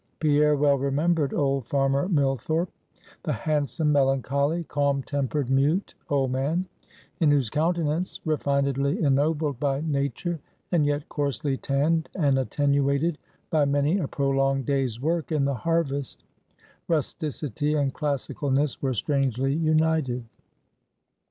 [0.19, 2.71] Pierre well remembered old farmer Millthorpe:
[3.21, 6.65] the handsome, melancholy, calm tempered, mute, old man;
[7.19, 10.39] in whose countenance refinedly ennobled by nature,
[10.71, 13.19] and yet coarsely tanned and attenuated
[13.51, 16.23] by many a prolonged day's work in the harvest
[16.87, 20.25] rusticity and classicalness were strangely united.